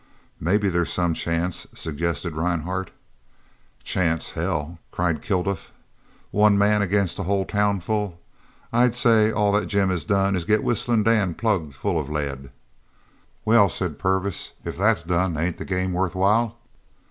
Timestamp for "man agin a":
6.57-7.21